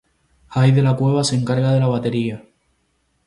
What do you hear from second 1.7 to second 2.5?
de la batería.